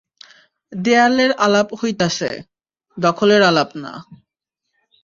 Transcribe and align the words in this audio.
দেয়ালের 0.71 1.31
আলাপ 1.37 1.67
হইতাসে, 1.73 2.31
দখলের 2.97 3.41
আলাপ 3.41 3.69
না। 3.75 3.93